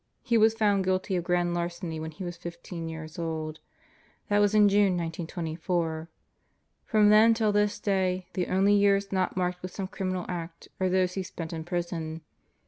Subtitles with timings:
[0.23, 3.59] He Was found guilty of grand larceny when he was fifteen years old.
[4.29, 6.09] That was in June, 1924.
[6.87, 10.89] From then till this day, the only years not marked with some criminal act are
[10.89, 12.21] those he spent in prison.